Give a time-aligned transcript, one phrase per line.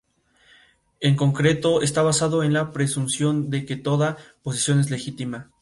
[0.99, 5.49] En concreto, está basado en la presunción de que toda posesión es legítima.